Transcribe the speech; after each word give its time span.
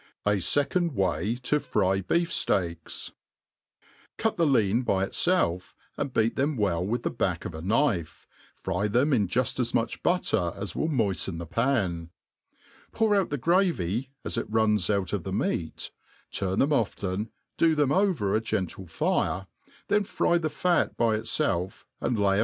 A 0.25 0.37
fecmd 0.37 0.93
way 0.93 1.35
to 1.43 1.59
fry 1.59 2.01
Btef 2.01 2.29
Steaks, 2.31 3.11
CUT 4.17 4.37
thelean 4.37 4.83
by 4.83 5.05
itfelf, 5.05 5.75
and 5.95 6.11
beat 6.11 6.35
them 6.35 6.57
well 6.57 6.83
with 6.83 7.03
the 7.03 7.11
back 7.11 7.45
of 7.45 7.53
a 7.53 7.61
knife, 7.61 8.25
fry 8.55 8.87
them 8.87 9.13
in 9.13 9.27
yuft 9.27 9.59
as 9.59 9.75
much 9.75 10.01
butter 10.01 10.53
as 10.55 10.75
will 10.75 10.89
moifien 10.89 11.37
the 11.37 11.45
pan, 11.45 12.09
pour 12.91 13.15
out 13.15 13.29
the 13.29 13.37
gravy 13.37 14.09
as 14.25 14.39
it 14.39 14.49
rpns 14.49 14.89
out 14.91 15.13
of 15.13 15.21
the 15.23 15.31
meat, 15.31 15.91
turn 16.31 16.57
them' 16.57 16.73
often, 16.73 17.29
do 17.57 17.75
them 17.75 17.91
over 17.91 18.33
a 18.35 18.41
gentle 18.41 18.87
fire, 18.87 19.45
then 19.87 20.03
fry 20.03 20.39
the 20.39 20.49
fat 20.49 20.97
by 20.97 21.15
itfelf 21.15 21.85
and 21.99 22.17
lay. 22.17 22.39